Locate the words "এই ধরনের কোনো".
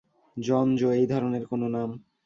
0.91-1.67